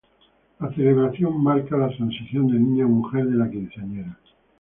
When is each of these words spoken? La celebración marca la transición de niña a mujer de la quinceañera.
La 0.59 0.73
celebración 0.73 1.43
marca 1.43 1.77
la 1.77 1.87
transición 1.95 2.47
de 2.47 2.57
niña 2.57 2.85
a 2.85 2.87
mujer 2.87 3.23
de 3.27 3.37
la 3.37 3.51
quinceañera. 3.51 4.17